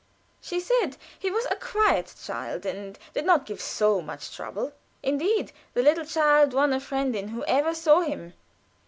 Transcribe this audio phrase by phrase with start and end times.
[0.41, 5.51] She said he was a quiet child, and "did not give so much trouble." Indeed,
[5.75, 8.33] the little fellow won a friend in whoever saw him.